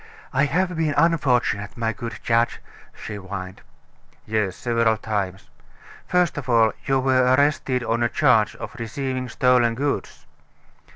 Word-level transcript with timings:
"I 0.33 0.45
have 0.45 0.75
been 0.75 0.95
unfortunate, 0.97 1.77
my 1.77 1.93
good 1.93 2.17
judge," 2.23 2.59
she 2.95 3.17
whined. 3.17 3.61
"Yes, 4.25 4.55
several 4.55 4.97
times. 4.97 5.47
First 6.07 6.39
of 6.39 6.49
all, 6.49 6.73
you 6.87 6.99
were 6.99 7.35
arrested 7.35 7.83
on 7.83 8.01
a 8.01 8.09
charge 8.09 8.55
of 8.55 8.73
receiving 8.79 9.29
stolen 9.29 9.75
goods." 9.75 10.25